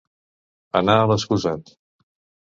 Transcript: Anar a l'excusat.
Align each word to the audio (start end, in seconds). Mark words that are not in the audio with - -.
Anar 0.79 0.95
a 1.01 1.03
l'excusat. 1.11 1.69